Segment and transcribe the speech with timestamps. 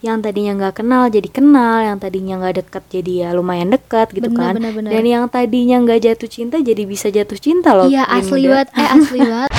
[0.00, 4.32] yang tadinya nggak kenal jadi kenal, yang tadinya nggak dekat jadi ya lumayan dekat gitu
[4.32, 4.52] Bener, kan.
[4.56, 4.90] bener, bener.
[4.96, 7.84] Dan yang tadinya nggak jatuh cinta jadi bisa jatuh cinta loh.
[7.84, 9.50] Iya asli banget, eh asli banget.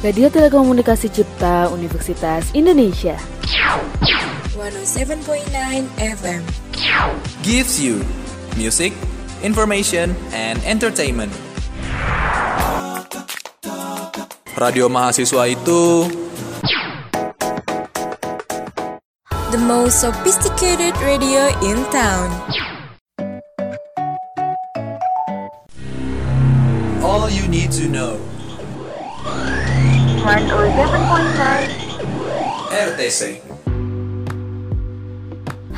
[0.00, 3.14] Radio Telekomunikasi Cipta Universitas Indonesia.
[4.50, 5.22] 107.9
[5.96, 6.42] FM.
[7.40, 8.02] gives you
[8.56, 8.90] music,
[9.40, 11.30] information, and entertainment.
[14.52, 16.04] Radio mahasiswa itu
[19.50, 22.30] The most sophisticated radio in town.
[27.02, 28.16] all you need to know.
[32.70, 33.49] RTC.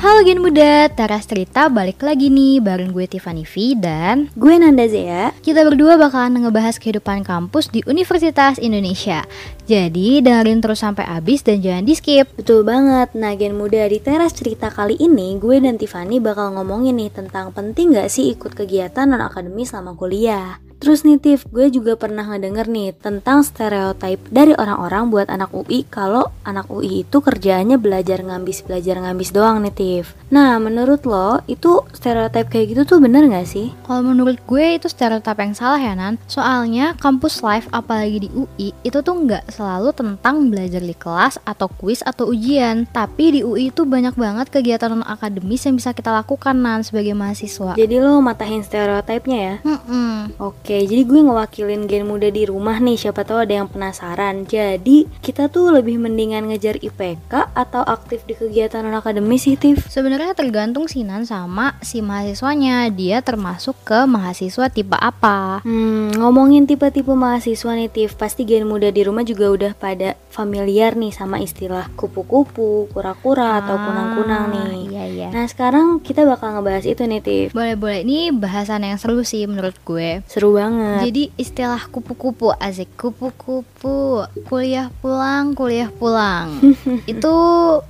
[0.03, 4.83] Halo Gen Muda, Teras Cerita balik lagi nih bareng gue Tiffany V dan Gue Nanda
[4.83, 5.31] Zea.
[5.39, 9.23] kita berdua bakalan ngebahas kehidupan kampus di Universitas Indonesia.
[9.63, 12.27] Jadi dengerin terus sampai habis dan jangan di skip.
[12.35, 13.15] Betul banget.
[13.15, 17.55] Nah, Gen Muda di teras cerita kali ini, gue dan Tiffany bakal ngomongin nih tentang
[17.55, 20.59] penting gak sih ikut kegiatan non-akademi selama kuliah.
[20.83, 25.87] Terus nih Tif, gue juga pernah ngedenger nih tentang stereotype dari orang-orang buat anak UI
[25.87, 30.11] kalau anak UI itu kerjaannya belajar ngambis belajar ngambis doang nih Tif.
[30.27, 33.71] Nah, menurut lo itu stereotype kayak gitu tuh bener gak sih?
[33.87, 38.75] Kalau menurut gue itu stereotip yang salah ya Nan Soalnya kampus life apalagi di UI
[38.83, 43.71] itu tuh nggak selalu tentang belajar di kelas atau kuis atau ujian Tapi di UI
[43.71, 48.19] itu banyak banget kegiatan non akademis yang bisa kita lakukan Nan sebagai mahasiswa Jadi lo
[48.19, 49.55] matahin stereotipnya ya?
[49.61, 50.41] Mm-mm.
[50.41, 54.49] Oke, jadi gue ngewakilin gen muda di rumah nih, siapa tahu ada yang penasaran.
[54.49, 59.85] Jadi, kita tuh lebih mendingan ngejar IPK atau aktif di kegiatan non-akademis sih, Tif?
[59.91, 66.65] Sebenarnya tergantung sih Nan sama si mahasiswanya Dia termasuk ke mahasiswa tipe apa Hmm, ngomongin
[66.65, 68.15] tipe-tipe mahasiswa nih, Tif.
[68.15, 73.77] Pasti gen muda di rumah juga udah pada familiar nih sama istilah kupu-kupu, kura-kura, atau
[73.77, 74.69] kunang-kunang nih.
[74.89, 77.47] Iya iya Nah, sekarang kita bakal ngebahas itu nih, Tif.
[77.51, 81.05] Boleh-boleh, ini bahasan yang seru sih menurut gue Seru banget.
[81.05, 86.57] Jadi istilah kupu-kupu asik kupu-kupu kuliah pulang kuliah pulang
[87.11, 87.35] itu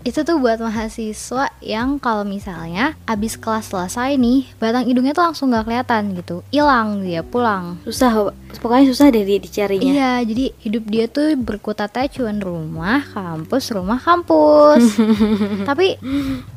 [0.02, 5.50] itu tuh buat mahasiswa yang kalau misalnya abis kelas selesai nih batang hidungnya tuh langsung
[5.50, 9.86] nggak kelihatan gitu hilang dia pulang susah, pokoknya susah deh di- dicarinya.
[9.86, 14.98] Iya, jadi hidup dia tuh berkutatnya cuman rumah, kampus, rumah, kampus.
[15.70, 16.02] tapi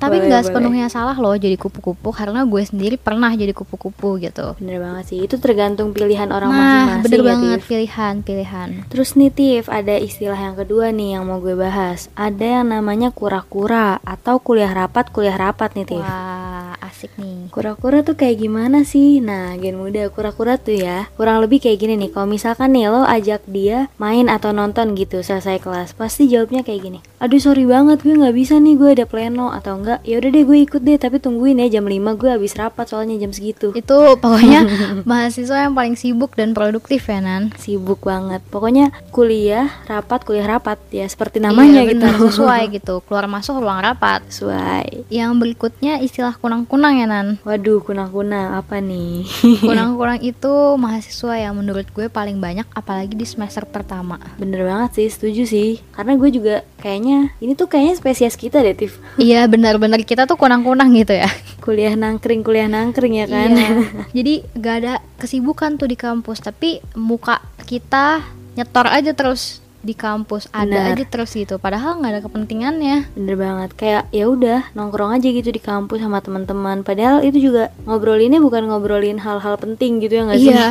[0.00, 4.56] tapi nggak sepenuhnya salah loh jadi kupu-kupu karena gue sendiri pernah jadi kupu-kupu gitu.
[4.56, 7.68] Bener banget sih, itu tergantung pilihan orang Nah, masing-masing bener ya, banget Tif.
[7.68, 8.68] pilihan, pilihan.
[8.88, 13.12] Terus nih Tif, ada istilah yang kedua nih yang mau gue bahas Ada yang namanya
[13.12, 16.55] kura-kura atau kuliah rapat kuliah rapat nih Tif Wah,
[16.96, 17.52] asik nih.
[17.52, 19.20] Kura-kura tuh kayak gimana sih?
[19.20, 23.04] Nah, gen muda kura-kura tuh ya Kurang lebih kayak gini nih Kalau misalkan nih lo
[23.04, 28.04] ajak dia main atau nonton gitu selesai kelas Pasti jawabnya kayak gini Aduh sorry banget
[28.04, 31.00] gue nggak bisa nih gue ada pleno Atau enggak ya udah deh gue ikut deh
[31.00, 34.68] tapi tungguin ya jam 5 gue habis rapat soalnya jam segitu Itu pokoknya
[35.08, 37.56] mahasiswa yang paling sibuk dan produktif ya Nan.
[37.56, 42.94] Sibuk banget Pokoknya kuliah rapat kuliah rapat ya seperti namanya Iya, gitu bener, sesuai gitu.
[43.08, 44.20] Keluar masuk ruang rapat.
[44.28, 47.40] Sesuai Yang berikutnya istilah kunang-kunang ya Nan.
[47.48, 49.24] Waduh, kunang-kunang apa nih?
[49.64, 54.20] Kunang-kunang itu mahasiswa yang menurut gue paling banyak apalagi di semester pertama.
[54.36, 55.80] Bener banget sih, setuju sih.
[55.96, 57.05] Karena gue juga kayaknya
[57.38, 58.98] ini tuh kayaknya spesies kita deh, Tif.
[59.20, 61.28] Iya benar-benar kita tuh kunang-kunang gitu ya.
[61.64, 63.50] Kuliah nangkring, kuliah nangkring ya kan?
[63.52, 63.68] Iya.
[64.16, 68.24] Jadi gak ada kesibukan tuh di kampus, tapi muka kita
[68.56, 70.98] nyetor aja terus di kampus ada Benar.
[70.98, 71.62] aja terus gitu.
[71.62, 72.96] Padahal nggak ada kepentingannya.
[73.14, 73.70] Bener banget.
[73.78, 76.82] Kayak ya udah nongkrong aja gitu di kampus sama teman-teman.
[76.82, 80.50] Padahal itu juga ngobrolinnya bukan ngobrolin hal-hal penting gitu ya nggak sih?
[80.50, 80.68] Iya.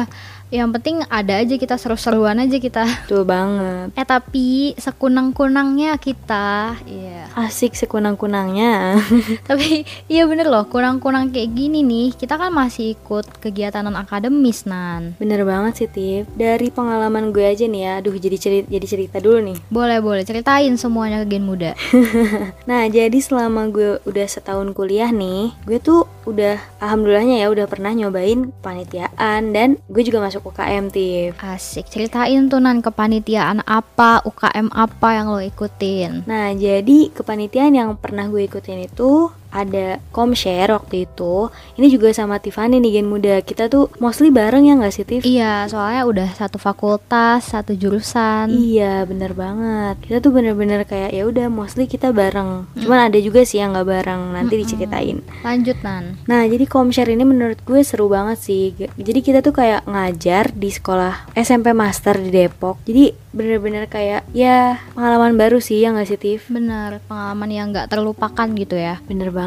[0.55, 2.87] Yang penting ada aja kita seru-seruan aja kita.
[3.03, 3.91] Betul banget.
[3.99, 7.27] Eh tapi sekunang-kunangnya kita, iya.
[7.35, 8.95] Asik sekunang-kunangnya.
[9.49, 14.63] Tapi iya bener loh, kunang-kunang kayak gini nih, kita kan masih ikut kegiatan non akademis
[14.63, 15.19] nan.
[15.19, 16.23] Bener banget sih, Tif.
[16.31, 17.91] Dari pengalaman gue aja nih ya.
[17.99, 19.57] Aduh, jadi cerita, jadi cerita dulu nih.
[19.67, 21.75] Boleh boleh ceritain semuanya ke Gen Muda.
[22.65, 27.93] Nah, jadi selama gue udah setahun kuliah nih, gue tuh udah alhamdulillahnya ya udah pernah
[27.93, 31.33] nyobain panitiaan dan gue juga masuk UKM Tif.
[31.41, 36.29] Asik, ceritain tuh nan kepanitiaan apa, UKM apa yang lo ikutin.
[36.29, 41.47] Nah, jadi kepanitiaan yang pernah gue ikutin itu ada komshare waktu itu.
[41.79, 43.39] Ini juga sama Tiffany nih Gen Muda.
[43.39, 45.23] Kita tuh mostly bareng ya nggak sih Tiff?
[45.23, 48.51] Iya, soalnya udah satu fakultas, satu jurusan.
[48.51, 53.45] Iya bener banget Kita tuh bener-bener kayak ya udah mostly kita bareng Cuman ada juga
[53.45, 56.17] sih yang nggak bareng Nanti diceritain Lanjut Nan.
[56.25, 60.73] Nah jadi komshare ini menurut gue seru banget sih Jadi kita tuh kayak ngajar di
[60.73, 66.15] sekolah SMP Master di Depok Jadi bener-bener kayak ya pengalaman baru sih ya nggak sih
[66.15, 66.47] Tiff?
[66.47, 69.03] Bener, pengalaman yang nggak terlupakan gitu ya.
[69.11, 69.44] Bener banget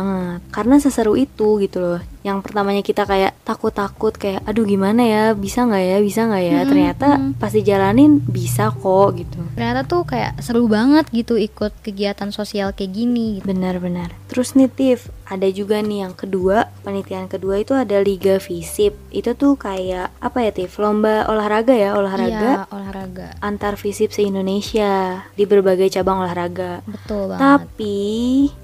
[0.50, 5.64] Karena seseru itu gitu loh Yang pertamanya kita kayak takut-takut Kayak aduh gimana ya bisa
[5.64, 7.08] nggak ya bisa nggak ya Ternyata
[7.40, 12.92] pas dijalanin bisa kok gitu Ternyata tuh kayak seru banget gitu ikut kegiatan sosial kayak
[12.94, 13.40] gini.
[13.40, 13.48] gitu.
[13.48, 14.14] Benar-benar.
[14.28, 18.94] Terus nih Tiff, ada juga nih yang kedua, penelitian kedua itu ada Liga Visip.
[19.10, 20.78] Itu tuh kayak apa ya Tiff?
[20.78, 23.28] Lomba olahraga ya, olahraga Iya, olahraga.
[23.42, 26.84] antar Visip se-Indonesia di berbagai cabang olahraga.
[26.84, 27.40] Betul banget.
[27.42, 27.98] Tapi,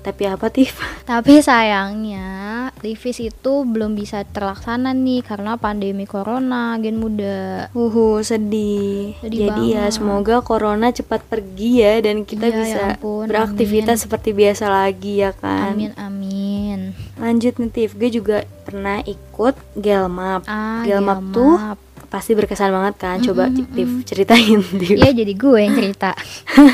[0.05, 0.79] tapi apa Tiff?
[1.03, 7.73] Tapi sayangnya Livis itu belum bisa terlaksana nih karena pandemi corona gen muda.
[7.73, 9.17] Uhu, sedih.
[9.25, 9.97] Sedih Jadi ya banget.
[9.97, 15.25] semoga corona cepat pergi ya dan kita Iya, ya bisa ampun, beraktivitas seperti biasa lagi
[15.25, 15.73] ya kan.
[15.73, 16.93] Amin amin.
[17.17, 20.45] Lanjut nih Tiff, gue juga pernah ikut Gelmap.
[20.45, 21.33] Ah, Gelmap Gelmap.
[21.33, 21.55] tuh
[22.15, 23.19] pasti berkesan banget kan.
[23.19, 24.95] Coba Tiff ceritain Tiff.
[24.95, 26.15] Iya jadi gue yang cerita.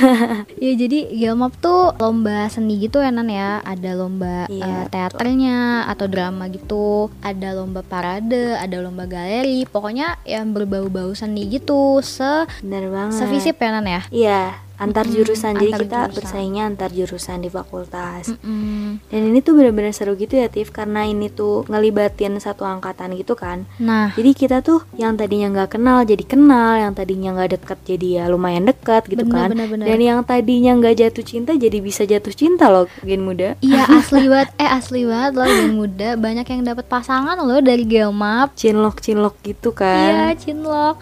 [0.65, 3.65] ya jadi Gelmap tuh lomba seni gitu ya Nan ya.
[3.65, 7.09] Ada lomba Iya, eh, teaternya atau drama gitu.
[7.25, 9.65] Ada lomba parade, ada lomba galeri.
[9.65, 12.05] Pokoknya yang berbau-bau seni gitu.
[12.05, 13.17] Se Bener banget.
[13.17, 14.03] sevisip ya Nan ya.
[14.13, 14.43] Iya,
[14.81, 15.61] antar jurusan.
[15.61, 16.17] Jadi antar kita jurusan.
[16.17, 18.25] bersaingnya antar jurusan di fakultas.
[18.41, 19.05] Mm.
[19.13, 23.37] Dan ini tuh bener-bener seru gitu ya Tiff karena ini tuh ngelibatin satu angkatan gitu
[23.37, 23.69] kan.
[23.77, 28.09] Nah, Jadi kita tuh yang tadinya nggak kenal jadi kenal, yang tadinya nggak deket jadi
[28.11, 29.49] ya lumayan dekat gitu Bener, kan.
[29.53, 29.87] bener, bener.
[29.87, 33.61] Dan yang tadinya nggak jatuh cinta jadi bisa jatuh cinta loh gen muda.
[33.61, 37.85] Iya asli banget, eh asli banget loh gen muda banyak yang dapat pasangan loh dari
[37.85, 38.57] Gelmap.
[38.57, 40.33] Cinlok cinlok gitu kan.
[40.33, 40.97] Iya, cinlok.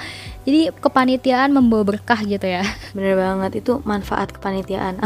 [0.49, 2.65] Jadi kepanitiaan membawa berkah gitu ya.
[2.97, 4.97] Bener banget itu manfaat kepanitiaan.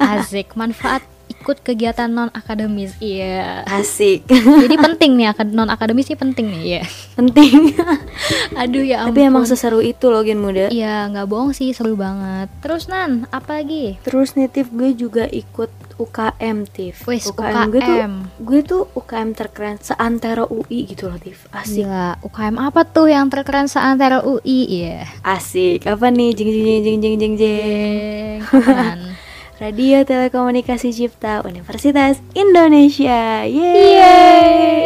[0.00, 2.96] Asik, manfaat ikut kegiatan non akademis.
[2.96, 3.68] Iya.
[3.68, 4.24] Asik.
[4.32, 6.82] Jadi penting nih non akademis ini penting nih ya.
[7.20, 7.76] Penting.
[8.64, 9.12] Aduh ya ampun.
[9.12, 10.72] Tapi emang seseru itu loh Gen Muda.
[10.72, 12.48] Iya nggak bohong sih seru banget.
[12.64, 14.00] Terus Nan apa lagi?
[14.08, 15.68] Terus Tif, gue juga ikut
[15.98, 17.04] UKM Tif.
[17.04, 17.34] Wis, gue
[17.82, 18.12] tuh UKM.
[18.38, 21.50] gue tuh UKM terkeren seantero UI gitu loh Tif.
[21.50, 21.84] Asik.
[21.84, 24.86] Gila, UKM apa tuh yang terkeren seantara UI?
[24.86, 25.10] Iya.
[25.26, 25.90] Asik.
[25.90, 26.32] Apa nih?
[26.38, 28.38] Jeng jeng jeng jeng jeng jeng jeng.
[29.58, 33.42] Radio Telekomunikasi Cipta Universitas Indonesia.
[33.42, 33.74] Yeay.
[33.74, 34.77] Yeay, ya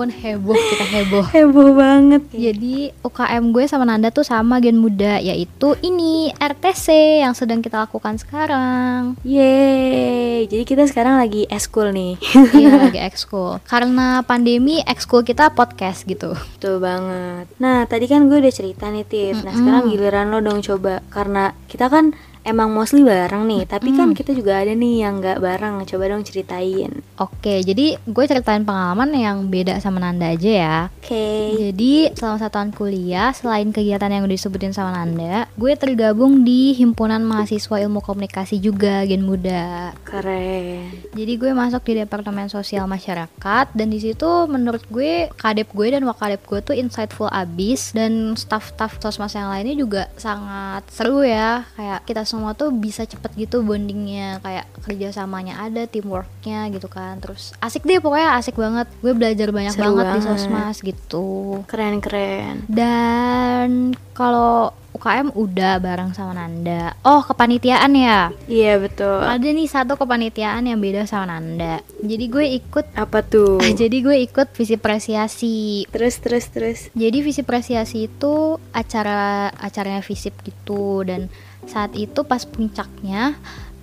[0.00, 1.24] ampun heboh kita heboh.
[1.28, 2.22] Heboh banget.
[2.32, 7.84] Jadi UKM gue sama Nanda tuh sama gen muda yaitu ini RTC yang sedang kita
[7.84, 9.20] lakukan sekarang.
[9.20, 10.48] Yeay.
[10.48, 12.16] Jadi kita sekarang lagi eskul nih.
[12.56, 13.60] iya lagi ekskul.
[13.68, 16.32] Karena pandemi ekskul kita podcast gitu.
[16.56, 17.52] Betul banget.
[17.60, 19.44] Nah, tadi kan gue udah cerita nih, Tif.
[19.44, 21.04] Nah, sekarang giliran lo dong coba.
[21.12, 23.62] Karena kita kan emang mostly bareng nih.
[23.68, 25.82] Tapi kan kita juga ada nih yang nggak bareng.
[25.84, 27.02] Coba dong ceritain.
[27.20, 30.78] Oke, jadi gue ceritain pengalaman yang beda sama Nanda aja ya.
[31.00, 31.56] Oke.
[31.70, 36.72] Jadi selama satu tahun kuliah, selain kegiatan yang udah disebutin sama Nanda, gue tergabung di
[36.76, 39.94] himpunan mahasiswa ilmu komunikasi juga Gen Muda.
[40.02, 40.90] Keren.
[41.12, 46.02] Jadi gue masuk di departemen sosial masyarakat dan di situ menurut gue kadep gue dan
[46.08, 51.66] wakadep gue tuh insightful abis dan staff-staff sosmas yang lainnya juga sangat seru ya.
[51.76, 57.18] Kayak kita semua tuh bisa cepet gitu bondingnya, kayak kerjasamanya ada, teamworknya gitu kan.
[57.18, 58.86] Terus asik deh pokoknya asik banget.
[59.02, 60.26] Gue belajar banyak Seru banget, di banget.
[60.30, 61.26] sosmas gitu.
[61.66, 62.70] Keren-keren.
[62.70, 66.92] Dan kalau UKM udah bareng sama Nanda.
[67.06, 68.34] Oh, kepanitiaan ya.
[68.50, 69.22] Iya, betul.
[69.22, 71.80] Ada nih satu kepanitiaan yang beda sama Nanda.
[72.02, 73.62] Jadi gue ikut Apa tuh?
[73.80, 75.86] jadi gue ikut visi presiasi.
[75.88, 76.80] terus, terus, terus.
[76.92, 81.30] Jadi visi presiasi itu acara acaranya visip gitu dan
[81.68, 83.36] saat itu pas puncaknya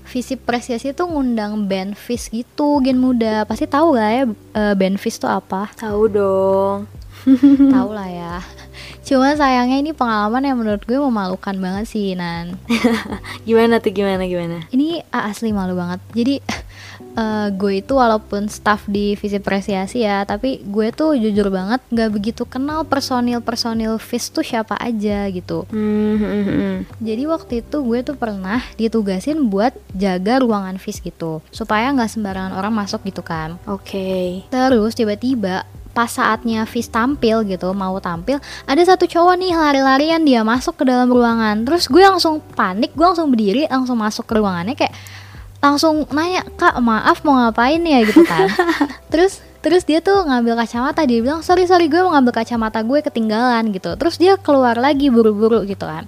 [0.07, 3.43] visi presiasi itu ngundang band Fis gitu gen muda.
[3.43, 4.23] Pasti tahu lah ya
[4.55, 5.69] eh, band Fis tuh apa?
[5.75, 6.87] Tahu dong.
[7.75, 8.35] tahu lah ya.
[9.03, 12.55] Cuma sayangnya ini pengalaman yang menurut gue memalukan banget sih Nan.
[13.47, 14.67] Gimana tuh, gimana, gimana?
[14.71, 15.99] ini asli malu banget.
[16.11, 16.35] Jadi
[17.17, 22.09] eh, gue itu walaupun staff di visi presiasi ya tapi gue tuh jujur banget nggak
[22.13, 26.75] begitu kenal personil personil vis tuh siapa aja gitu Hmm, hmm, hmm.
[27.01, 32.53] jadi waktu itu gue tuh pernah ditugasin buat jaga ruangan vis gitu supaya nggak sembarangan
[32.53, 34.45] orang masuk gitu kan Oke.
[34.53, 35.65] terus tiba-tiba
[35.97, 38.37] pas saatnya Fis tampil gitu mau tampil
[38.69, 43.01] ada satu cowok nih lari-larian dia masuk ke dalam ruangan terus gue langsung panik gue
[43.01, 44.93] langsung berdiri langsung masuk ke ruangannya kayak
[45.63, 48.03] langsung nanya kak maaf mau ngapain ya?
[48.05, 48.47] gitu kan.
[49.11, 52.99] Terus terus dia tuh ngambil kacamata dia bilang sorry sorry gue mau ngambil kacamata gue
[53.01, 53.93] ketinggalan gitu.
[53.97, 56.05] Terus dia keluar lagi buru-buru gitu kan.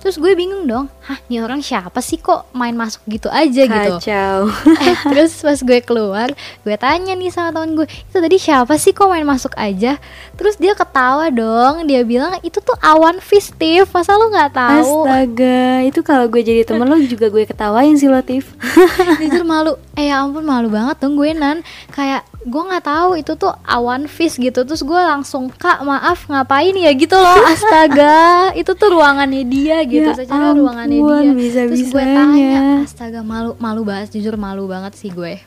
[0.00, 3.94] Terus gue bingung dong hah ini orang siapa sih kok main masuk gitu aja gitu?
[4.00, 4.38] Kacau.
[4.82, 6.28] Eh, terus pas gue keluar
[6.66, 9.98] gue tanya nih sama temen gue itu tadi siapa sih kok main masuk aja?
[10.34, 15.06] Terus dia ketawa dong dia bilang itu tuh awan festive masa lu nggak tahu?
[15.06, 18.52] Astaga, itu kalau gue jadi temen lo juga gue ketawain sih Latif.
[19.22, 21.62] jujur malu eh ya ampun malu banget dong gue nan.
[21.94, 26.70] Kayak gue nggak tahu itu tuh awan fish gitu terus gue langsung kak maaf ngapain
[26.72, 28.16] ya gitu loh astaga
[28.60, 31.66] itu tuh ruangannya dia gitu Ya secara ruangannya dia bisa-bisanya.
[31.66, 35.42] terus gue tanya astaga malu malu banget jujur malu banget sih gue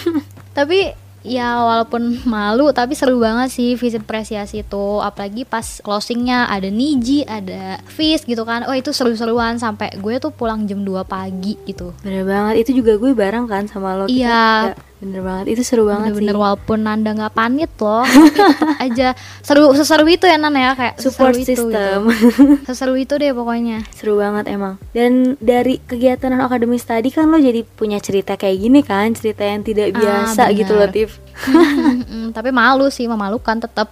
[0.56, 0.94] tapi
[1.24, 7.24] ya walaupun malu tapi seru banget sih visit apresiasi itu apalagi pas closingnya ada Niji
[7.24, 11.96] ada Fizz gitu kan oh itu seru-seruan sampai gue tuh pulang jam 2 pagi gitu
[12.04, 14.04] Bener banget, itu juga gue bareng kan sama lo.
[14.04, 14.68] Iya.
[14.68, 16.40] ya, bener banget, itu seru banget bener-bener sih.
[16.40, 18.02] walaupun Nanda nggak panit loh
[18.84, 21.98] aja seru seseru itu ya Nan ya kayak Support seseru itu, system.
[22.08, 22.42] gitu.
[22.68, 24.80] seseru itu deh pokoknya Seru banget emang.
[24.90, 29.42] Dan dari kegiatan non akademis tadi kan lo jadi punya cerita kayak gini kan, cerita
[29.42, 30.80] yang tidak Ah, biasa gitu bener.
[30.80, 31.10] loh, Tif.
[31.44, 33.90] Mm, tapi malu sih memalukan tetap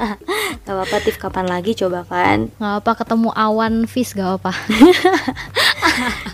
[0.64, 2.48] Gak apa-apa, Tif, kapan lagi coba kan?
[2.54, 4.52] nggak apa ketemu awan fish gak apa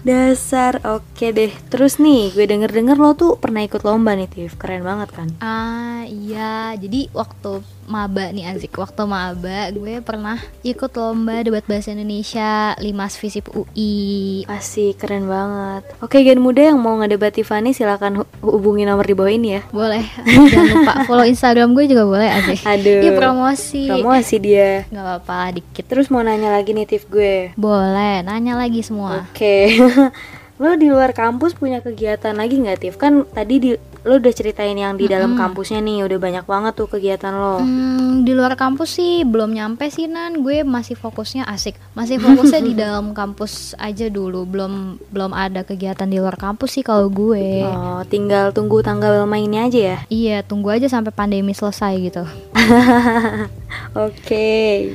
[0.01, 1.53] Dasar, oke deh.
[1.69, 4.55] Terus nih, gue denger-denger lo tuh pernah ikut lomba nih, Tif.
[4.55, 5.29] Keren banget kan?
[5.39, 11.91] ah iya jadi waktu maba nih Azik waktu maba gue pernah ikut lomba debat bahasa
[11.91, 15.83] Indonesia Limas Visip UI Pasti keren banget.
[15.99, 19.63] Oke, Gen Muda yang mau ngedebat Tiffany silakan hu- hubungi nomor di bawah ini ya.
[19.69, 23.01] boleh jangan lupa follow Instagram gue juga boleh Azik Aduh.
[23.01, 24.87] Iya promosi Promosi dia.
[24.87, 27.51] nggak apa-apa dikit Terus mau nanya lagi nih, Tif gue.
[27.55, 29.75] boleh nanya lagi semua Oke.
[30.61, 32.95] lo di luar kampus punya kegiatan lagi nggak, Tif?
[32.95, 36.89] Kan tadi di lo udah ceritain yang di dalam kampusnya nih, udah banyak banget tuh
[36.89, 37.61] kegiatan lo.
[37.61, 40.41] Hmm, di luar kampus sih belum nyampe sih Nan.
[40.41, 41.77] Gue masih fokusnya asik.
[41.93, 44.49] Masih fokusnya di dalam kampus aja dulu.
[44.49, 47.65] Belum belum ada kegiatan di luar kampus sih kalau gue.
[47.69, 49.99] Oh, tinggal tunggu tanggal mainnya aja ya.
[50.09, 52.25] iya tunggu aja sampai pandemi selesai gitu.
[53.95, 54.49] Oke.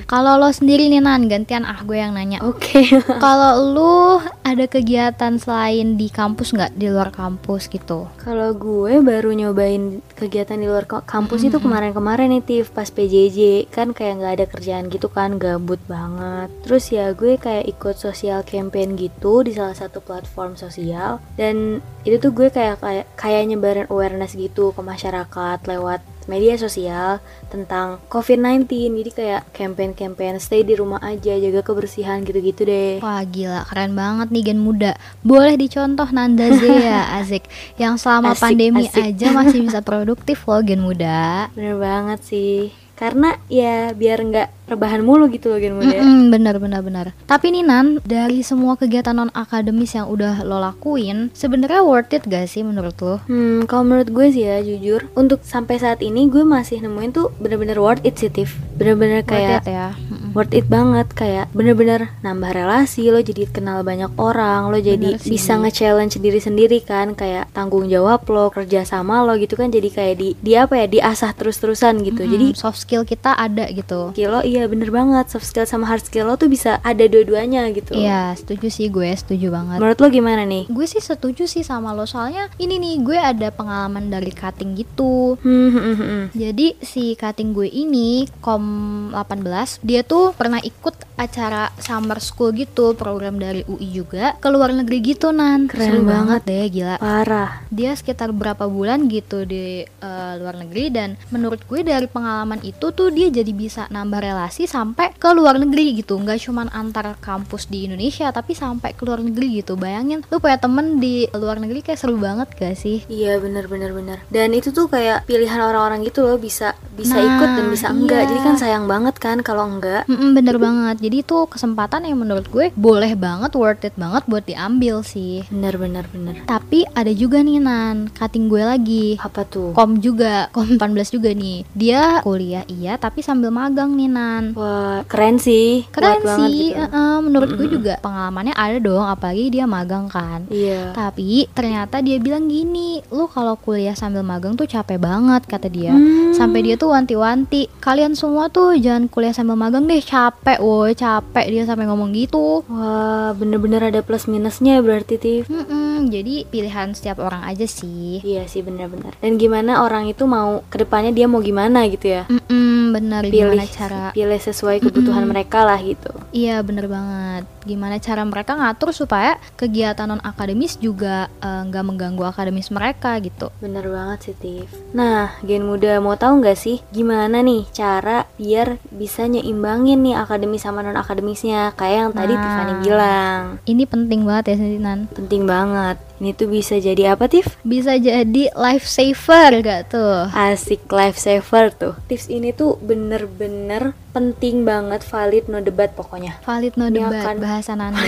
[0.07, 1.63] kalau lo sendiri nih Nan gantian.
[1.63, 2.41] Ah gue yang nanya.
[2.41, 2.89] Oke.
[3.23, 3.95] kalau lu
[4.41, 6.73] ada kegiatan selain di kampus nggak?
[6.73, 8.07] Di luar kampus gitu.
[8.19, 13.67] Kalau gue baru nyobain kegiatan di luar ka- kampus itu kemarin-kemarin nih Tif pas PJJ
[13.73, 16.53] kan kayak nggak ada kerjaan gitu kan gabut banget.
[16.63, 21.19] Terus ya gue kayak ikut sosial campaign gitu di salah satu platform sosial.
[21.35, 27.21] Dan itu tuh gue kayak kayak kayak nyebarin awareness gitu ke masyarakat lewat media sosial
[27.47, 28.65] tentang COVID-19
[28.95, 32.97] jadi kayak campaign-campaign stay di rumah aja jaga kebersihan gitu-gitu deh.
[32.99, 33.65] Wah gila.
[33.69, 34.93] Keren banget nih gen muda.
[35.21, 37.07] Boleh dicontoh Nanda Zea.
[37.19, 39.03] Azik Yang selama Asik, pandemi asik.
[39.13, 41.47] aja masih bisa produktif loh gen muda.
[41.53, 46.57] Bener banget sih karena ya biar nggak rebahan mulu gitu loh Gen Muda Mm-mm, bener
[46.57, 51.85] bener bener Tapi nih Nan Dari semua kegiatan non akademis yang udah lo lakuin Sebenarnya
[51.85, 53.21] worth it gak sih menurut lo?
[53.29, 57.29] Hmm, kalau menurut gue sih ya jujur, untuk sampai saat ini gue masih nemuin tuh
[57.37, 58.57] bener-bener worth it sih, Tif.
[58.79, 59.87] Bener-bener kayak worth it ya.
[60.35, 61.07] Worth it banget.
[61.15, 66.83] Kayak bener-bener nambah relasi lo jadi kenal banyak orang lo jadi bisa nge-challenge diri sendiri
[66.83, 67.15] kan.
[67.15, 70.85] Kayak tanggung jawab lo kerja sama lo gitu kan jadi kayak di di apa ya
[70.89, 72.27] diasah terus-terusan gitu.
[72.27, 74.11] Mm-mm, jadi soft skill kita ada gitu.
[74.11, 75.31] Skill lo iya bener banget.
[75.31, 77.95] Soft skill sama hard skill lo tuh bisa ada dua-duanya gitu.
[77.95, 79.79] Iya setuju sih gue setuju banget.
[79.79, 80.67] Menurut lo gimana nih?
[80.67, 85.35] Gue sih setuju sih sama lo Soalnya ini nih gue ada pengalaman dari cutting gitu.
[85.43, 86.23] Hmm, hmm, hmm, hmm.
[86.31, 88.63] Jadi si cutting gue ini Kom
[89.11, 94.71] 18 Dia tuh pernah ikut acara summer school gitu Program dari UI juga Ke luar
[94.71, 95.67] negeri gitu Nan.
[95.67, 96.13] Keren Seru banget.
[96.15, 96.95] banget deh gila.
[96.97, 97.51] Parah.
[97.69, 102.91] Dia sekitar berapa bulan gitu di eh, luar negeri dan menurut gue dari pengalaman itu
[102.91, 106.15] tuh dia jadi bisa nambah relasi sampai ke luar negeri gitu.
[106.15, 109.75] Nggak cuman antar kampus di Indonesia tapi sampai ke luar negeri gitu.
[109.75, 113.03] Bayangin lu punya temen di luar negeri kayak seru banget gak sih?
[113.07, 114.17] Iya bener bener bener.
[114.27, 118.21] Dan itu tuh kayak pilihan orang-orang gitu loh Bisa bisa Nah, ikut dan bisa enggak.
[118.23, 118.29] Iya.
[118.31, 120.03] Jadi kan sayang banget kan kalau enggak.
[120.07, 124.41] Mm-mm, bener banget jadi itu kesempatan yang menurut gue boleh banget worth it banget buat
[124.41, 125.45] diambil sih.
[125.53, 126.41] Bener bener bener.
[126.49, 129.07] Tapi ada juga nih Nan cutting gue lagi.
[129.21, 129.77] Apa tuh?
[129.77, 131.61] kom juga kom 18 juga nih.
[131.77, 134.43] Dia kuliah iya tapi sambil magang nih Nan.
[134.57, 135.85] Wah keren sih.
[135.93, 136.81] Keren sih gitu.
[136.81, 140.49] eh-eh, menurut gue juga pengalamannya ada dong apalagi dia magang kan.
[140.49, 140.97] Iya.
[140.97, 145.93] Tapi ternyata dia bilang gini lu kalau kuliah sambil magang tuh capek banget kata dia.
[145.93, 146.33] Hmm.
[146.35, 151.19] sampai dia tuh wanti-wanti kalian semua tuh jangan kuliah sambil magang deh capek woi udah
[151.19, 152.63] capek dia sampai ngomong gitu.
[152.71, 155.51] Wah, bener-bener ada plus minusnya berarti, Tif.
[155.51, 158.23] Mm-mm, jadi pilihan setiap orang aja sih.
[158.23, 159.11] Iya sih, bener-bener.
[159.19, 162.23] Dan gimana orang itu mau ke depannya dia mau gimana gitu ya?
[162.31, 166.15] Mm-mm, bener Pilih, gimana cara pilih sesuai kebutuhan mereka lah gitu.
[166.31, 167.43] Iya bener banget.
[167.67, 173.51] Gimana cara mereka ngatur supaya kegiatan non akademis juga eh, nggak mengganggu akademis mereka gitu.
[173.59, 174.69] Bener banget sih, Tif.
[174.95, 180.63] Nah, Gen Muda mau tahu nggak sih gimana nih cara biar bisa nyeimbangin nih akademis
[180.63, 182.41] sama non akademisnya kayak yang tadi Nah.
[182.45, 183.41] Tiffany bilang.
[183.65, 184.99] Ini penting banget ya Sinan.
[185.09, 185.97] Penting banget.
[186.15, 187.59] Ini tuh bisa jadi apa, Tif?
[187.67, 190.31] Bisa jadi life saver gak tuh?
[190.31, 191.93] Asik lifesaver tuh.
[192.07, 196.39] Tips ini tuh bener-bener penting banget, valid, no debat pokoknya.
[196.47, 197.99] Valid no Ini debat akan- bahasa Nanda.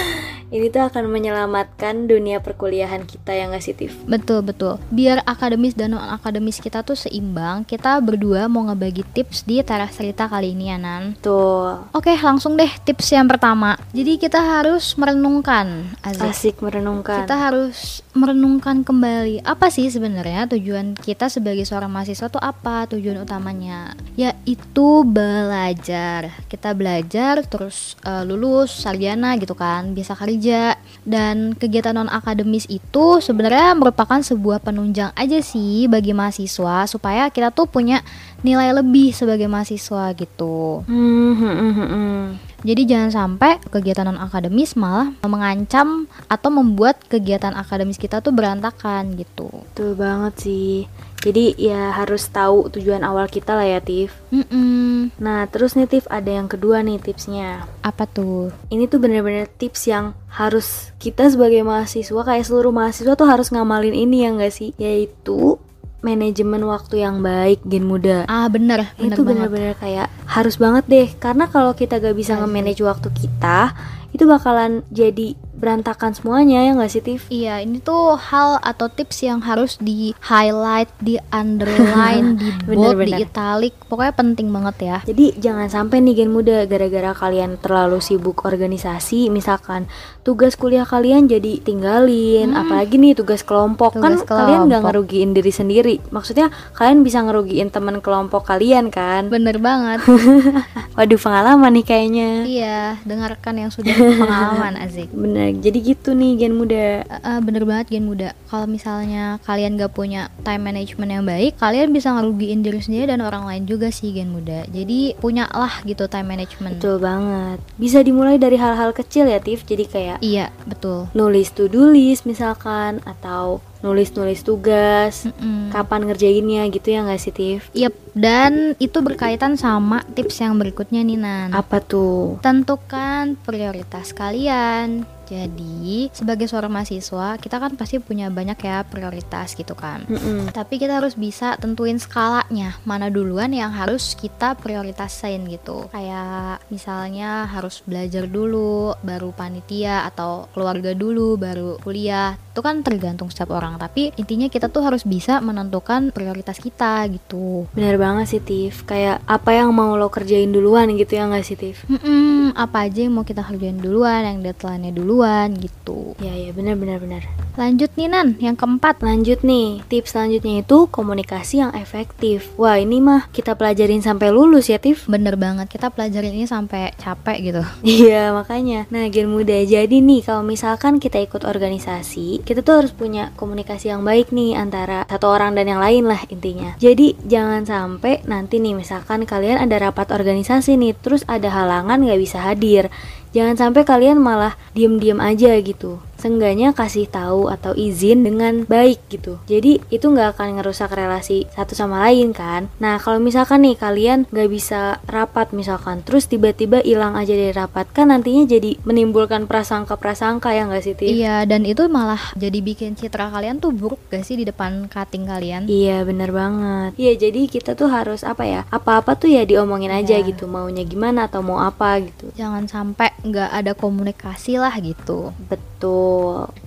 [0.56, 3.92] ini tuh akan menyelamatkan dunia perkuliahan kita yang nggak sih, Tif?
[4.08, 4.80] Betul betul.
[4.88, 9.92] Biar akademis dan non akademis kita tuh seimbang, kita berdua mau ngebagi tips di teras
[10.00, 11.12] cerita kali ini ya Nan.
[11.20, 11.92] Tuh.
[11.92, 13.76] Oke langsung deh tips yang pertama.
[13.92, 16.24] Jadi kita harus merenungkan, Aziz.
[16.24, 16.85] Asik merenungkan.
[17.26, 23.26] Kita harus merenungkan kembali apa sih sebenarnya tujuan kita sebagai seorang mahasiswa tuh apa tujuan
[23.26, 23.98] utamanya?
[24.14, 26.30] Yaitu belajar.
[26.46, 33.18] Kita belajar terus eh, lulus sarjana gitu kan, bisa kerja dan kegiatan non akademis itu
[33.18, 38.02] sebenarnya merupakan sebuah penunjang aja sih bagi mahasiswa supaya kita tuh punya
[38.46, 40.86] nilai lebih sebagai mahasiswa gitu.
[40.86, 42.22] Hmm, hmm, hmm.
[42.66, 49.14] Jadi jangan sampai kegiatan non akademis malah mengancam atau membuat kegiatan akademis kita tuh berantakan
[49.14, 49.46] gitu.
[49.70, 50.90] Betul banget sih.
[51.22, 54.14] Jadi ya harus tahu tujuan awal kita lah ya, Tif.
[54.30, 55.10] Mm-mm.
[55.18, 57.66] Nah, terus nih Tif ada yang kedua nih tipsnya.
[57.82, 58.54] Apa tuh?
[58.70, 63.94] Ini tuh bener-bener tips yang harus kita sebagai mahasiswa kayak seluruh mahasiswa tuh harus ngamalin
[63.94, 64.70] ini ya enggak sih?
[64.78, 65.58] Yaitu
[66.04, 68.28] manajemen waktu yang baik gen muda.
[68.28, 69.48] Ah bener itu banget.
[69.48, 73.72] bener-bener kayak harus banget deh karena kalau kita gak bisa nge-manage waktu kita
[74.12, 77.22] itu bakalan jadi berantakan semuanya ya nggak sih Tif?
[77.26, 83.16] Iya, ini tuh hal atau tips yang harus di highlight, di underline, di bold, di
[83.16, 83.72] italic.
[83.86, 84.98] Pokoknya penting banget ya.
[85.02, 89.88] Jadi jangan sampai nih gen muda gara-gara kalian terlalu sibuk organisasi, misalkan
[90.20, 94.02] tugas kuliah kalian jadi tinggalin, apalagi nih tugas kelompok Hmm.
[94.02, 94.86] Tugas kan kalian nggak kelompok.
[94.92, 95.94] ngerugiin diri sendiri.
[96.08, 99.28] Maksudnya kalian bisa ngerugiin teman kelompok kalian kan?
[99.28, 100.02] Bener banget.
[100.96, 102.30] Waduh pengalaman nih kayaknya.
[102.44, 105.08] iya, dengarkan yang sudah pengalaman Azik.
[105.10, 107.02] Bener, jadi gitu nih gen muda.
[107.06, 111.90] Eh, bener banget gen muda kalau misalnya kalian gak punya time management yang baik kalian
[111.90, 116.30] bisa ngerugiin diri sendiri dan orang lain juga sih gen muda jadi punyalah gitu time
[116.34, 117.58] management Betul banget.
[117.76, 119.64] Bisa dimulai dari hal-hal kecil ya, Tif.
[119.66, 125.70] Jadi kayak iya betul nulis to-do list misalkan atau nulis-nulis tugas, Mm-mm.
[125.70, 127.70] kapan ngerjainnya gitu ya nggak sih, Tif?
[127.70, 131.48] Yep, dan itu berkaitan sama tips yang berikutnya nih Nan.
[131.54, 132.40] Apa tuh?
[132.42, 135.06] Tentukan prioritas kalian.
[135.26, 140.06] Jadi, sebagai seorang mahasiswa, kita kan pasti punya banyak ya prioritas gitu kan.
[140.06, 140.54] Mm-mm.
[140.54, 145.90] Tapi kita harus bisa tentuin skalanya, mana duluan yang harus kita prioritasin gitu.
[145.90, 152.38] Kayak misalnya harus belajar dulu, baru panitia atau keluarga dulu, baru kuliah.
[152.56, 157.68] Itu kan tergantung setiap orang, tapi intinya kita tuh harus bisa menentukan prioritas kita gitu.
[157.76, 158.88] Bener banget sih, Tif.
[158.88, 161.84] Kayak apa yang mau lo kerjain duluan gitu ya nggak sih, Tif?
[161.84, 166.12] Mm-mm, apa aja yang mau kita kerjain duluan, yang deadline-nya duluan gitu.
[166.20, 167.24] Ya, ya, bener, bener, bener.
[167.56, 169.00] Lanjut nih Nan, yang keempat.
[169.00, 172.52] Lanjut nih, tips selanjutnya itu komunikasi yang efektif.
[172.60, 175.08] Wah, ini mah kita pelajarin sampai lulus ya, Tif.
[175.08, 177.62] Bener banget, kita pelajarin ini sampai capek gitu.
[177.80, 182.92] Iya makanya Nah gen muda jadi nih kalau misalkan kita ikut organisasi Kita tuh harus
[182.92, 187.64] punya komunikasi yang baik nih Antara satu orang dan yang lain lah intinya Jadi jangan
[187.64, 192.90] sampai nanti nih misalkan kalian ada rapat organisasi nih Terus ada halangan gak bisa hadir
[193.34, 199.38] Jangan sampai kalian malah diem-diem aja gitu Seenggaknya kasih tahu atau izin dengan baik gitu
[199.46, 204.26] Jadi itu nggak akan ngerusak relasi satu sama lain kan Nah kalau misalkan nih kalian
[204.34, 210.50] nggak bisa rapat misalkan Terus tiba-tiba hilang aja dari rapat Kan nantinya jadi menimbulkan prasangka-prasangka
[210.50, 211.14] ya nggak sih Tif?
[211.14, 215.30] Iya, dan itu malah jadi bikin citra kalian tuh buruk gak sih di depan cutting
[215.30, 215.70] kalian?
[215.70, 220.18] Iya bener banget Iya jadi kita tuh harus apa ya Apa-apa tuh ya diomongin aja
[220.18, 220.26] Iya.
[220.34, 225.30] gitu Maunya gimana atau mau apa gitu Jangan sampai nggak ada komunikasi lah gitu.
[225.46, 226.15] Betul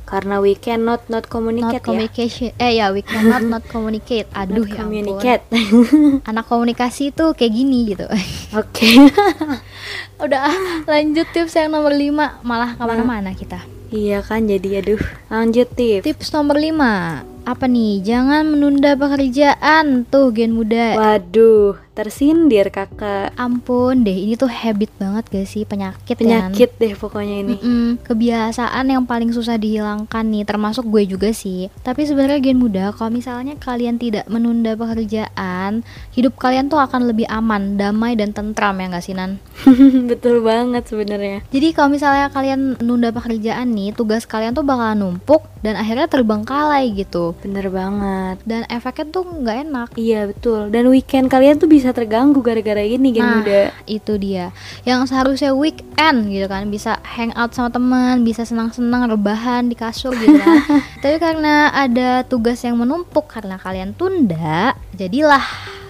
[0.10, 2.50] Karena we cannot not Not communicate ya communication.
[2.58, 4.26] Eh ya, we cannot not communicate.
[4.40, 4.82] Aduh Not ya ampun.
[4.82, 5.44] communicate
[6.30, 8.10] Anak komunikasi tuh kayak gini gitu.
[8.62, 8.90] Oke
[10.18, 10.58] Udah ah,
[10.90, 13.62] lanjut tips yang nomor 5 malah ke mana-mana kita.
[13.90, 15.02] Iya kan jadi aduh
[15.34, 18.06] Lanjut Tif Tips nomor 5 apa nih?
[18.06, 20.94] Jangan menunda pekerjaan tuh gen muda.
[20.94, 23.36] Waduh, tersindir kakak.
[23.36, 26.56] Ampun deh, ini tuh habit banget gak sih penyakit, ya, Nan?
[26.56, 27.56] Penyakit deh pokoknya ini.
[27.60, 31.68] Mm-mm, kebiasaan yang paling susah dihilangkan nih, termasuk gue juga sih.
[31.84, 35.84] Tapi sebenarnya gen muda, kalau misalnya kalian tidak menunda pekerjaan,
[36.16, 39.44] hidup kalian tuh akan lebih aman, damai dan tentram ya gak sih Nan?
[40.12, 41.44] Betul banget sebenarnya.
[41.52, 46.96] Jadi kalau misalnya kalian nunda pekerjaan nih, tugas kalian tuh bakalan numpuk dan akhirnya terbengkalai
[46.96, 47.36] gitu.
[47.44, 48.40] Bener banget.
[48.48, 49.90] Dan efeknya tuh nggak enak.
[50.00, 50.72] Iya betul.
[50.72, 53.62] Dan weekend kalian tuh bisa terganggu gara-gara ini gen Nah, muda.
[53.86, 54.50] itu dia.
[54.84, 60.36] Yang seharusnya weekend gitu kan, bisa hangout sama teman, bisa senang-senang rebahan di kasur gitu
[60.36, 60.62] kan.
[61.04, 65.44] Tapi karena ada tugas yang menumpuk karena kalian tunda, jadilah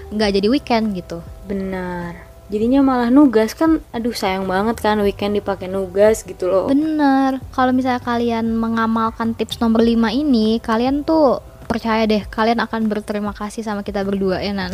[0.10, 1.22] nggak jadi weekend gitu.
[1.46, 2.28] Benar.
[2.50, 6.66] Jadinya malah nugas kan, aduh sayang banget kan weekend dipakai nugas gitu loh.
[6.66, 7.38] Bener.
[7.54, 13.30] Kalau misalnya kalian mengamalkan tips nomor 5 ini, kalian tuh percaya deh kalian akan berterima
[13.30, 14.74] kasih sama kita berdua ya Nan.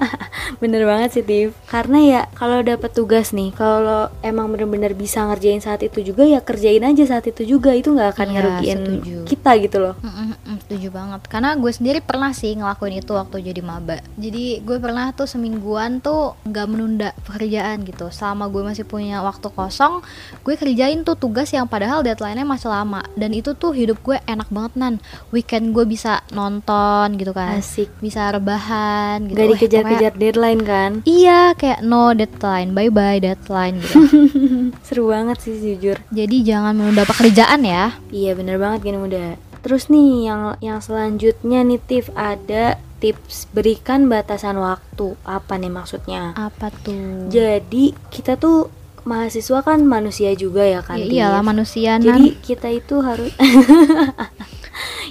[0.62, 1.52] Bener banget sih Tiff.
[1.68, 6.40] Karena ya kalau dapat tugas nih Kalau emang bener-bener bisa ngerjain saat itu juga Ya
[6.40, 7.76] kerjain aja saat itu juga.
[7.76, 9.16] Itu nggak akan Iya, ngerugiin setuju.
[9.28, 9.94] kita gitu loh.
[10.00, 11.20] Mm, mm, mm, setuju banget.
[11.28, 14.00] Karena gue sendiri pernah sih ngelakuin itu waktu jadi maba.
[14.16, 18.08] Jadi gue pernah tuh semingguan tuh nggak menunda pekerjaan gitu.
[18.08, 20.00] Selama gue masih punya waktu kosong
[20.40, 23.04] gue kerjain tuh tugas yang padahal deadline-nya masih lama.
[23.12, 24.94] Dan itu tuh hidup gue enak banget nan.
[25.30, 27.58] Weekend gue bisa nonton gitu kan.
[27.58, 27.90] Asik.
[27.98, 29.38] Bisa rebahan gitu.
[29.38, 30.90] Gak dikejar-kejar deadline kan?
[31.06, 33.98] Iya kayak no deadline bye bye deadline gitu.
[34.86, 35.98] Seru banget sih jujur.
[36.10, 37.94] Jadi jangan menunda pekerjaan ya.
[38.10, 39.38] Iya bener banget gini muda.
[39.60, 45.16] Terus nih yang yang selanjutnya nih Tiff Ada tips berikan batasan waktu.
[45.24, 46.32] Apa nih maksudnya?
[46.36, 47.28] apa tuh?
[47.28, 48.72] Jadi kita tuh
[49.04, 51.96] mahasiswa kan manusia juga ya kan ya iyalah manusia.
[51.96, 53.32] Jadi kita itu harus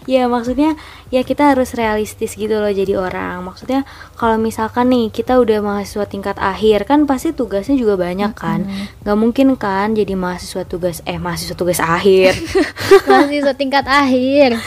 [0.08, 0.78] Ya maksudnya
[1.10, 3.44] ya kita harus realistis gitu loh jadi orang.
[3.44, 3.84] Maksudnya
[4.16, 8.64] kalau misalkan nih kita udah mahasiswa tingkat akhir Kan pasti tugasnya juga banyak kan.
[9.04, 12.38] Gak mungkin kan jadi mahasiswa tugas Eh mahasiswa tugas akhir.
[13.10, 14.62] Masih setingkat akhir.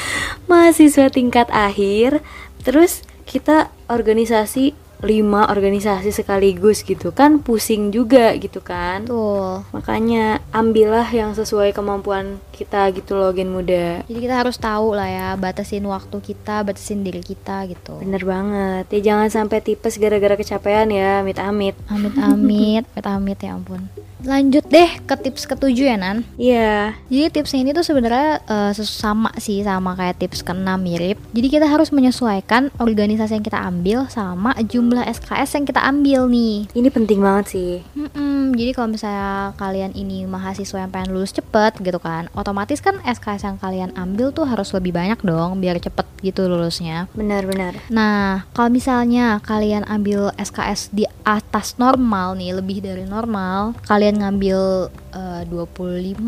[0.51, 2.21] Mahasiswa tingkat akhir
[2.63, 9.67] Terus kita organisasi lima organisasi sekaligus gitu kan pusing juga gitu kan Tuh.
[9.75, 15.11] Makanya ambillah yang sesuai kemampuan kita gitu loh gen muda Jadi kita harus tahu lah
[15.11, 17.99] ya, batasin waktu kita, batasin diri kita gitu.
[17.99, 23.59] Bener banget Ya jangan sampai tipes gara-gara kecapean ya Amit-amit Amit amit, amit amit ya
[23.59, 23.83] ampun.
[24.23, 26.23] Lanjut deh ke tips ketujuh ya Nan.
[26.37, 31.19] Iya Jadi tipsnya ini tuh sebenarnya ses- sama sih sama kayak tips keenam mirip.
[31.31, 36.71] Jadi kita harus menyesuaikan organisasi yang kita ambil sama jumlah SKS yang kita ambil nih.
[36.71, 41.79] Ini penting banget sih Mm-mm, jadi kalau misalnya kalian ini mahasiswa yang pengen lulus cepet
[41.79, 46.05] gitu kan, otomatis kan SKS yang kalian ambil tuh harus lebih banyak dong biar cepet
[46.21, 47.11] gitu lulusnya.
[47.13, 54.12] Benar-benar Nah, kalau misalnya kalian ambil SKS di atas normal nih, lebih dari normal, kalian
[54.21, 56.21] ngambil eh, 25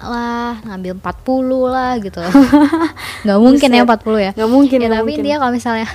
[0.00, 2.20] lah, ngambil 40 lah gitu.
[3.24, 4.02] nggak mungkin ya Buset.
[4.04, 4.30] 40 ya.
[4.36, 5.18] Gak mungkin ya gak tapi mungkin.
[5.22, 5.86] intinya kalau misalnya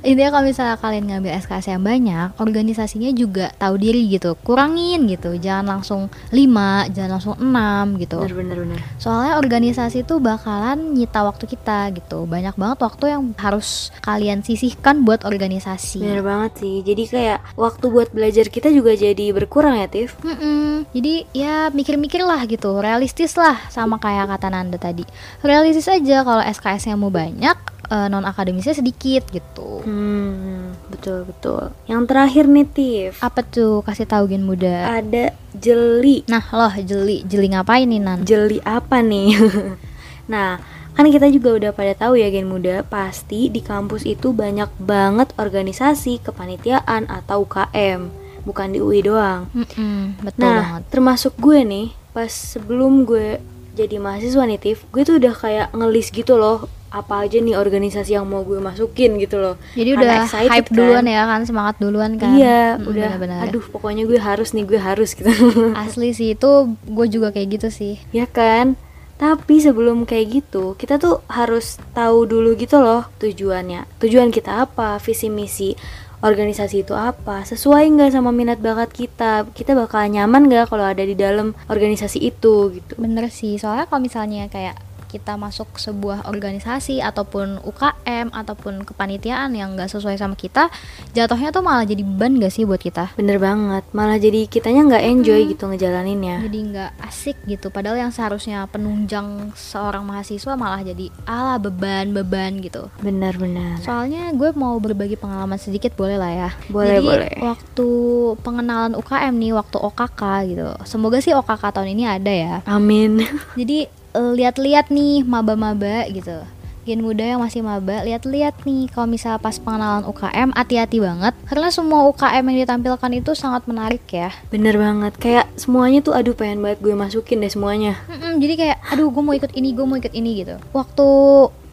[0.00, 5.36] intinya kalau misalnya kalian ngambil SKS yang banyak, organisasinya juga tahu diri gitu, kurangin gitu,
[5.36, 8.18] jangan langsung 5, jangan langsung 6 gitu.
[8.22, 12.24] Bener-bener bener Soalnya organisasi itu bakalan nyita waktu kita gitu.
[12.24, 16.00] Banyak banget waktu yang harus kalian sisihkan buat organisasi.
[16.00, 20.88] Bener banget sih Jadi kayak waktu buat belajar kita juga jadi berkurang ya Tiff Mm-mm.
[20.92, 25.04] Jadi ya mikir-mikir lah gitu, realistis lah sama kayak kata Nanda tadi.
[25.44, 27.56] Realistis aja kalau SKS-nya mau banyak,
[27.88, 29.82] non akademisnya sedikit gitu.
[29.82, 31.70] Hmm, betul betul.
[31.86, 34.90] Yang terakhir nih Tiff, Apa tuh kasih tahu gen muda?
[34.92, 36.26] ada jeli.
[36.26, 38.18] Nah loh jeli, jeli ngapain nih Nan?
[38.22, 39.34] Jeli apa nih?
[40.32, 40.58] nah,
[40.92, 45.30] kan kita juga udah pada tahu ya gen muda, pasti di kampus itu banyak banget
[45.36, 48.08] organisasi, kepanitiaan atau UKM,
[48.42, 49.46] bukan di UI doang.
[49.52, 50.82] Mm-mm, betul nah, banget.
[50.90, 53.38] termasuk gue nih, pas sebelum gue
[53.76, 58.12] jadi mahasiswa nih Tiff, gue tuh udah kayak ngelis gitu loh apa aja nih organisasi
[58.12, 59.54] yang mau gue masukin gitu loh.
[59.72, 60.76] Jadi Karena udah excited hype kan.
[60.76, 62.32] duluan ya kan, semangat duluan kan?
[62.32, 63.08] Iya, Mm, udah.
[63.12, 63.38] bener-bener.
[63.44, 65.28] Aduh, pokoknya gue harus nih, gue harus gitu.
[65.78, 66.50] Asli sih itu
[66.82, 67.98] gue juga kayak gitu sih.
[68.10, 68.78] ya kan?
[69.14, 73.88] Tapi sebelum kayak gitu, kita tuh harus tahu dulu gitu loh tujuannya.
[73.96, 75.72] Tujuan kita apa, visi misi
[76.18, 79.44] organisasi itu apa, sesuai nggak sama minat bakat kita.
[79.50, 82.92] Kita bakal nyaman nggak kalau ada di dalam organisasi itu gitu.
[82.96, 89.72] Bener sih, soalnya kalau misalnya kayak kita masuk sebuah organisasi ataupun UKM ataupun kepanitiaan yang
[89.72, 90.68] nggak sesuai sama kita
[91.10, 95.04] jatuhnya tuh malah jadi beban gak sih buat kita Bener banget, malah jadi kitanya nggak
[95.06, 96.42] enjoy gitu ngejalaninnya.
[96.42, 102.58] jadi nggak asik gitu padahal yang seharusnya penunjang seorang mahasiswa malah jadi ala beban beban
[102.58, 103.78] gitu Bener-bener.
[103.80, 107.32] soalnya gue mau berbagi pengalaman sedikit boleh lah ya Boleh, jadi boleh.
[107.40, 107.88] waktu
[108.36, 113.22] pengenalan UKM nih waktu OKK gitu semoga sih OKK tahun ini ada ya Amin.
[113.54, 116.42] jadi lihat-lihat nih maba-maba gitu.
[116.86, 121.34] Gen muda yang masih maba lihat-lihat nih kalau misal pas pengenalan UKM hati-hati banget.
[121.50, 124.30] Karena semua UKM yang ditampilkan itu sangat menarik ya.
[124.54, 127.98] Bener banget, kayak semuanya tuh aduh pengen banget gue masukin deh semuanya.
[128.06, 130.62] Mm-mm, jadi kayak aduh gue mau ikut ini gue mau ikut ini gitu.
[130.70, 131.08] Waktu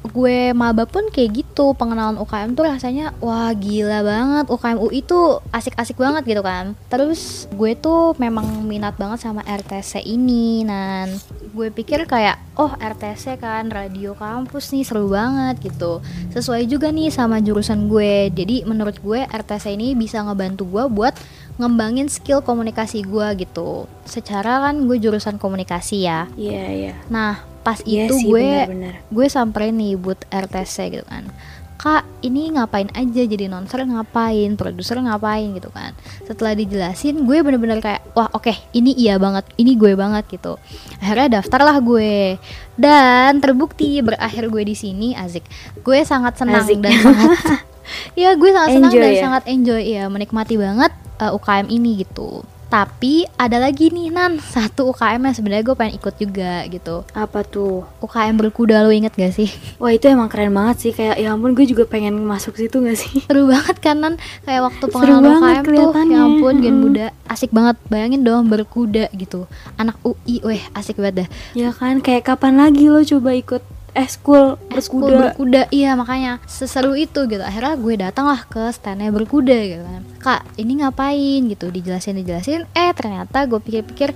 [0.04, 4.46] gue maba pun kayak gitu pengenalan UKM tuh rasanya wah gila banget.
[4.52, 6.76] UKM UI tuh asik-asik banget gitu kan.
[6.92, 11.16] Terus gue tuh memang minat banget sama RTC ini dan
[11.54, 16.04] gue pikir kayak oh RTC kan radio kampus nih seru banget gitu.
[16.36, 18.28] Sesuai juga nih sama jurusan gue.
[18.36, 21.16] Jadi menurut gue RTC ini bisa ngebantu gue buat
[21.62, 23.86] ngembangin skill komunikasi gue gitu.
[24.04, 26.26] Secara kan gue jurusan komunikasi ya.
[26.36, 26.94] Iya, iya.
[27.14, 28.94] Nah, pas Iya itu sih, gue bener-bener.
[29.08, 31.26] gue samperin nih buat RTC gitu kan.
[31.74, 35.92] Kak, ini ngapain aja jadi nonser ngapain, produser ngapain gitu kan.
[36.24, 40.56] Setelah dijelasin, gue bener-bener kayak, wah oke, ini iya banget, ini gue banget gitu.
[41.04, 42.40] Akhirnya daftarlah gue.
[42.80, 45.44] Dan terbukti berakhir gue di sini Azik.
[45.84, 46.80] Gue sangat senang Asik.
[46.80, 47.40] dan sangat
[48.16, 49.22] Ya, gue sangat senang Enjoy dan ya?
[49.28, 52.48] sangat enjoy ya, menikmati banget uh, UKM ini gitu.
[52.74, 57.06] Tapi ada lagi nih Nan, satu UKM yang sebenarnya gue pengen ikut juga gitu.
[57.14, 57.86] Apa tuh?
[58.02, 59.46] UKM berkuda lo inget gak sih?
[59.78, 62.98] Wah itu emang keren banget sih Kayak ya ampun gue juga pengen masuk situ gak
[62.98, 65.92] sih Seru banget kan Nan Kayak waktu banget UKM tuh.
[66.10, 66.82] Ya ampun gen Mm.
[66.82, 69.46] muda Asik banget Bayangin dong berkuda gitu
[69.78, 73.62] Anak UI Weh asik banget dah Ya kan kayak kapan lagi lo coba ikut
[73.94, 75.18] eskul Eskul berkuda.
[75.34, 75.62] berkuda.
[75.70, 77.42] Iya makanya Seseru itu gitu.
[77.42, 80.02] Akhirnya gue datang lah ke standnya berkuda gitu kan.
[80.20, 81.70] Kak ini ngapain gitu?
[81.70, 82.66] Dijelasin dijelasin.
[82.74, 84.14] Eh ternyata gue pikir-pikir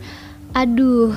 [0.55, 1.13] Aduh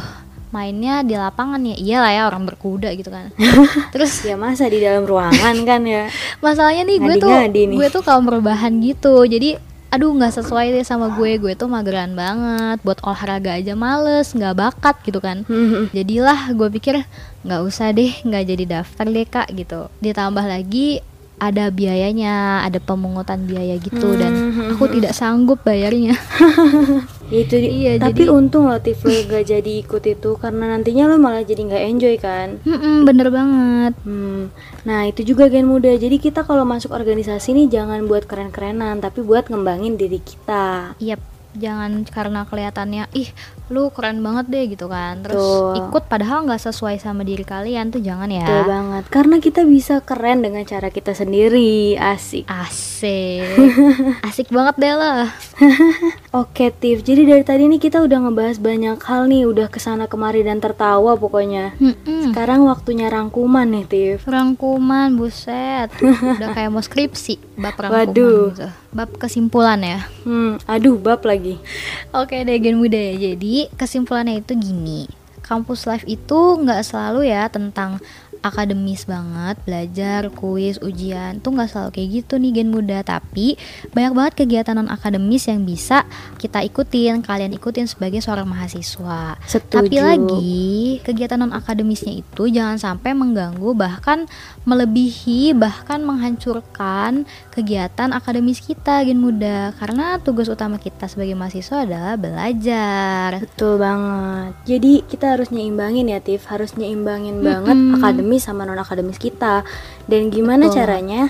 [0.51, 1.77] mainnya di lapangan ya.
[1.79, 3.31] Iyalah ya orang berkuda gitu kan.
[3.95, 6.11] Terus Ya masa di dalam ruangan kan ya?
[6.45, 7.77] Masalahnya nih gue tuh nih.
[7.79, 9.25] gue tuh kaum perubahan gitu.
[9.25, 11.37] Jadi aduh nggak sesuai deh sama gue.
[11.37, 12.79] Gue tuh mageran banget.
[12.87, 15.45] Buat olahraga aja males nggak bakat gitu kan.
[15.91, 17.03] Jadilah gue pikir
[17.43, 19.91] nggak usah deh nggak jadi daftar deh kak gitu.
[19.99, 21.03] Ditambah lagi
[21.41, 24.33] ada biayanya ada pemungutan biaya gitu dan
[24.71, 26.13] aku tidak sanggup bayarnya
[27.27, 31.17] Ya itu Iya, Tapi jadi- untung lo lo gak jadi ikut itu Karena nantinya lo
[31.17, 34.51] malah jadi gak enjoy kan Mm-mm, bener banget Hmm,
[34.83, 35.91] nah itu juga gen muda.
[35.91, 40.95] Jadi kita kalau masuk organisasi nih jangan buat keren-kerenan, tapi buat ngembangin diri kita.
[40.99, 41.21] Yap,
[41.55, 43.29] jangan karena kelihatannya ih
[43.71, 45.79] lu keren banget deh gitu kan terus Betul.
[45.81, 49.03] ikut padahal nggak sesuai sama diri kalian tuh jangan ya Betul banget.
[49.09, 51.95] Karena kita bisa keren dengan cara kita sendiri.
[51.95, 52.45] Asik.
[52.45, 53.47] asik
[54.29, 55.31] asik banget deh lah
[56.33, 57.03] Oke, Tif.
[57.03, 60.57] Jadi dari tadi nih kita udah ngebahas banyak hal nih, udah ke sana kemari dan
[60.57, 61.75] tertawa pokoknya.
[61.77, 62.31] Mm-mm.
[62.31, 64.19] Sekarang waktunya rangkuman nih, Tif.
[64.25, 68.41] rangkuman buset udah kayak mau skripsi bab rangkuman Waduh.
[68.49, 71.59] gitu bab kesimpulan ya Hmm, aduh bab lagi.
[72.11, 75.11] Oke deh Gen Muda ya Jadi kesimpulannya itu gini.
[75.45, 77.99] Kampus life itu nggak selalu ya tentang
[78.41, 83.57] akademis banget Belajar, kuis, ujian Tuh nggak selalu kayak gitu nih Gen Muda Tapi
[83.93, 86.05] banyak banget kegiatan non akademis yang bisa
[86.41, 89.87] kita ikutin Kalian ikutin sebagai seorang mahasiswa Setuju.
[89.87, 90.69] Tapi lagi
[91.05, 94.25] kegiatan non akademisnya itu jangan sampai mengganggu bahkan
[94.65, 102.15] melebihi bahkan menghancurkan kegiatan akademis kita Gen Muda karena tugas utama kita sebagai mahasiswa adalah
[102.17, 103.43] belajar.
[103.43, 104.53] Betul banget.
[104.65, 106.47] Jadi kita harus nyeimbangin ya, Tif.
[106.49, 109.67] Harus nyeimbangin banget akademis sama non akademis kita.
[110.07, 110.77] Dan gimana Betul.
[110.79, 111.23] caranya?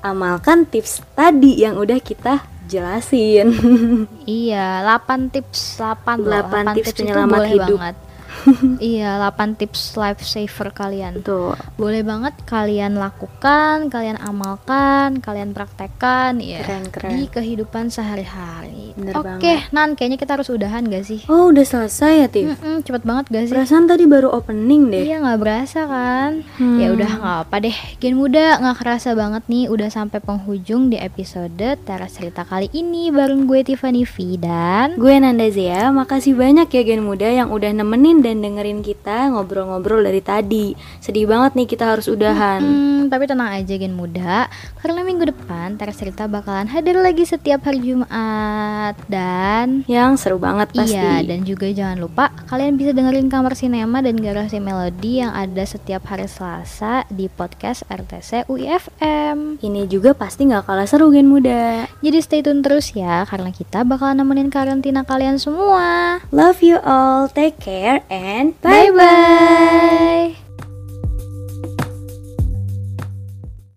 [0.00, 3.48] Amalkan tips tadi yang udah kita jelasin.
[4.26, 6.42] Iya, 8 tips 8 loh.
[6.50, 7.78] 8 tips itu penyelamat hidup.
[7.78, 7.96] banget.
[8.82, 11.20] iya, 8 tips life saver kalian.
[11.20, 17.10] Tuh, Boleh banget kalian lakukan, kalian amalkan, kalian praktekkan ya Keren, keren.
[17.12, 18.92] di kehidupan sehari-hari.
[19.12, 21.20] Oke, Nan, kayaknya kita harus udahan gak sih?
[21.26, 22.46] Oh, udah selesai ya, Tif?
[22.48, 23.52] Mm-mm, cepet banget gak sih?
[23.52, 25.04] Perasaan tadi baru opening deh.
[25.04, 26.40] Iya nggak berasa kan?
[26.56, 26.78] Hmm.
[26.78, 27.76] Ya udah nggak apa deh.
[27.96, 33.08] Gen muda nggak kerasa banget nih udah sampai penghujung di episode Teras Cerita kali ini
[33.08, 37.70] bareng gue Tiffany V dan Gue Nanda Zia, makasih banyak ya Gen Muda yang udah
[37.70, 40.74] nemenin dan dengerin kita ngobrol-ngobrol dari tadi.
[40.98, 42.58] Sedih banget nih kita harus udahan.
[42.58, 44.50] Hmm, tapi tenang aja Gen muda
[44.82, 48.98] karena minggu depan Teras Cerita bakalan hadir lagi setiap hari Jumat.
[49.06, 50.98] dan Yang seru banget pasti.
[50.98, 55.62] Iya, dan juga jangan lupa kalian bisa dengerin Kamar Sinema dan Garasi Melodi yang ada
[55.62, 59.60] setiap hari Selasa di podcast RTC UIFM.
[59.60, 61.84] Ini juga pasti nggak kalah seru Gen Muda.
[62.00, 66.18] Jadi stay tune terus ya, karena kita bakal nemenin karantina kalian semua.
[66.32, 70.36] Love you all, take care and and bye-bye.